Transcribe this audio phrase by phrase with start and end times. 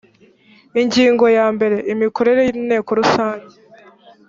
[0.81, 3.55] ingingo ya mbere imikorere y inteko rusange